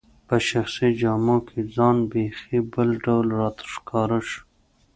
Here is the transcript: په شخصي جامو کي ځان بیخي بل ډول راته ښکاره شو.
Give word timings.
په 0.27 0.35
شخصي 0.49 0.89
جامو 1.01 1.37
کي 1.47 1.59
ځان 1.75 1.97
بیخي 2.11 2.57
بل 2.73 2.89
ډول 3.05 3.27
راته 3.39 3.63
ښکاره 3.73 4.19
شو. 4.29 4.41